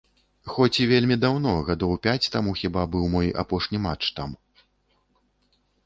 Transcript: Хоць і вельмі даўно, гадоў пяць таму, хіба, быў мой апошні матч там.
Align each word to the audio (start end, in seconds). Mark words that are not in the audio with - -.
Хоць 0.53 0.79
і 0.85 0.87
вельмі 0.91 1.17
даўно, 1.25 1.51
гадоў 1.67 1.93
пяць 2.09 2.31
таму, 2.39 2.55
хіба, 2.65 2.81
быў 2.99 3.05
мой 3.17 3.27
апошні 3.45 3.77
матч 3.87 4.03
там. 4.19 4.37